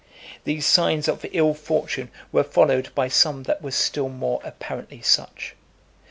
[0.45, 5.55] These signs of ill fortune were followed by some that were still more apparently such.